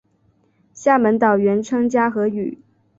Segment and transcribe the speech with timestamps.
[0.73, 2.57] 厦门岛原称嘉禾屿。